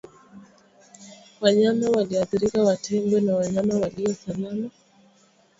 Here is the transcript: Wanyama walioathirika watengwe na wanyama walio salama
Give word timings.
Wanyama 1.41 1.89
walioathirika 1.89 2.63
watengwe 2.63 3.21
na 3.21 3.35
wanyama 3.35 3.75
walio 3.75 4.13
salama 4.13 4.69